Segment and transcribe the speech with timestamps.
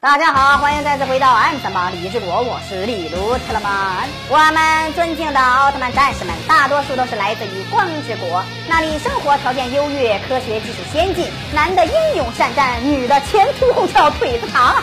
[0.00, 4.08] 大家好，欢迎再次回到暗三八李治国，我是李卢特勒曼。
[4.28, 14.80] 我们尊敬的奥特曼战士们，大多数都是来自于光之国，那里生活条件优越，科学技术先进，男的英勇善战，女的前凸后翘，腿子长。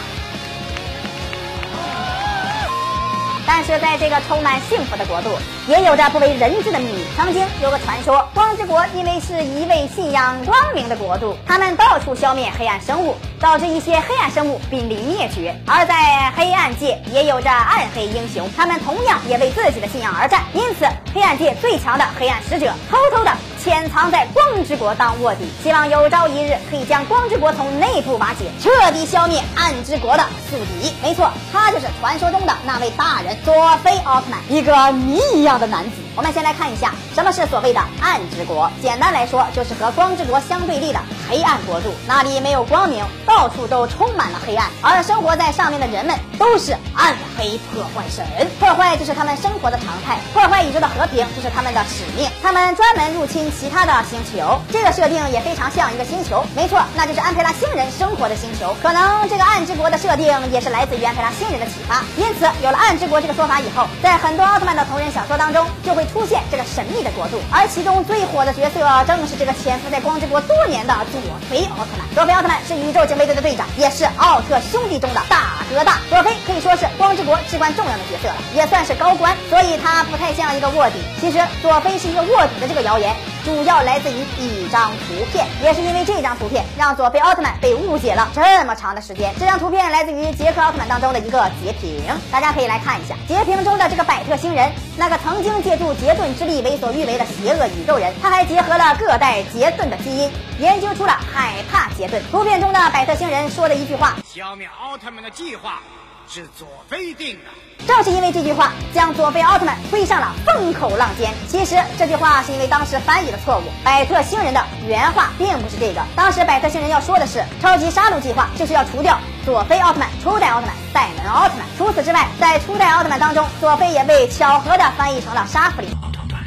[3.48, 5.30] 但是在这个充满幸福的国度，
[5.68, 7.06] 也有着不为人知的秘密。
[7.16, 15.56] 曾经有个传说，光之国因为是一位信仰光明的国度，他们到处消灭黑暗生物，导致一些黑暗生物濒临灭绝。
[15.68, 20.44] 而在黑暗界也有着暗黑英雄，他们同样也为自己的信仰而战。
[20.54, 23.32] 因此，黑暗界最强的黑暗使者偷偷的
[23.66, 30.94] 潜藏在光之国当卧底，希望有朝一日可以将光之国从内部瓦解，彻底消灭暗之国的宿敌。
[31.02, 33.36] 没错，他就是传说中的那位大人。
[33.44, 36.05] 佐菲奥特曼，一个谜一样的男子。
[36.16, 38.72] 我们先来看一下什么是所谓的暗之国。
[38.82, 41.00] 简单来说，就是和光之国相对立的
[41.30, 41.94] 黑暗国度。
[42.08, 48.26] 那里没有光明，到处都充满了黑暗，而生活在上面的人们都是暗黑破坏神。
[48.60, 52.30] 破坏就是他们生活的常态，破坏宇宙的和平就是他们的使命。
[52.42, 56.46] 他们专门入侵其他的星球，这个设定也非常像一个星球。
[56.56, 58.74] 没错，那就是安培拉星人生活的星球。
[58.82, 62.04] 可能这个暗之国的设定也是来自于安培拉星人的启发。
[62.16, 66.05] 因此，有了暗之国这个说法以后，在很多奥特曼的同人小说当中就会。
[66.06, 72.08] 出现这个神秘的国度，而其中最火的角色正是这个潜伏在光之国多年的佐菲奥特曼。
[72.14, 76.00] 佐菲奥特曼是宇宙警备队的队长，也是奥特兄弟中的大哥大。
[76.10, 80.96] 佐菲可以说是光之国至关重要的角色了，也算是高官，所以他不太像一个卧底。
[81.20, 83.16] 其实佐菲是一个卧底的这个谣言。
[83.46, 89.32] 主要来自于一张图片，也是因为这张图片让佐菲奥特曼被误解了这么长的时间。
[89.40, 102.20] 这张图片来自于杰克奥特曼当中的一个截屏，大家可以来看一下截屏中的这个百特星人，那个曾经借助杰顿之力为所欲为的邪恶宇宙人，他还结合了各代杰顿的基因，研究出了害怕杰顿。
[102.32, 105.84] 图片中的百特星人说的一句话：消灭奥特曼的计划。
[106.28, 111.34] 是佐菲定的，正是因为这句话，将佐菲奥特曼推上了风口浪尖。
[111.48, 116.04] 其实这句话是因为当时翻译的错误，百特星人的原话并不是这个。
[116.16, 121.66] 当时百特星人要说的是超级杀戮计划，就是要除掉佐菲奥特曼、初代奥特曼、赛门奥特曼。
[121.78, 125.88] 除此之外，在初代奥特曼当中，佐菲也被巧合的翻译成了沙弗里。
[126.02, 126.44] 奥特曼，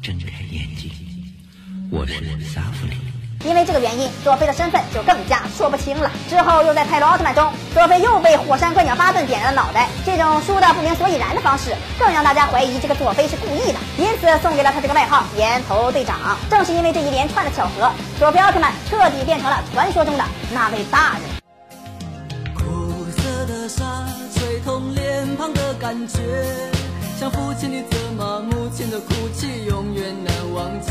[0.00, 0.90] 睁开眼睛，
[1.90, 2.96] 我是沙弗里。
[3.44, 6.10] 因为这个原因，佐菲的身份就更加说不清了。
[6.28, 16.16] 之后又在泰罗奥特曼中，佐菲又被火山怪鸟巴顿点燃了脑袋，这种输的不明所以然的方式，更让大家怀疑这个佐菲是故意的，因此送给了他这个外号“岩头队长”。
[16.50, 21.22] 正是因为这一连串的巧合，佐菲奥特曼彻底变成了传说中的那位大人。
[22.54, 23.84] 苦涩的沙
[24.34, 26.18] 吹痛脸庞的感觉，
[27.18, 30.90] 像父亲的责骂，母亲的哭泣，永远难忘记。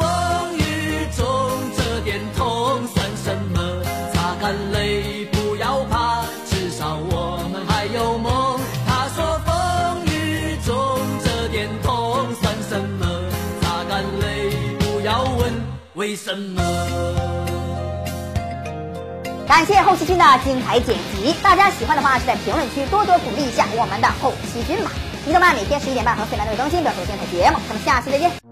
[4.51, 8.59] 擦干泪，不要怕，至少我们还有梦。
[8.85, 10.75] 他说风雨中
[11.23, 13.07] 这点痛算什么？
[13.61, 15.53] 擦干泪，不要问
[15.93, 16.61] 为什么。
[19.47, 24.91] 感谢后期君的精彩剪辑，大家喜欢的话是在评论区多多鼓励一下我们的后期君吧。
[25.25, 27.57] 一动漫每天十一点半和四点半都会更新，不要错过精彩节目。
[27.69, 28.50] 咱们下期再见。